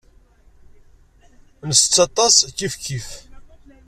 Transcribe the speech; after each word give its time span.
Nsett 1.69 1.95
aṭas 2.05 2.35
kifkif. 2.57 3.09